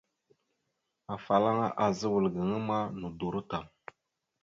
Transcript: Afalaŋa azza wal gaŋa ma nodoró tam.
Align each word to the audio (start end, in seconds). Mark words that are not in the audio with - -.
Afalaŋa 1.13 1.67
azza 1.85 2.07
wal 2.13 2.27
gaŋa 2.35 2.57
ma 2.67 2.77
nodoró 2.99 3.41
tam. 3.49 3.65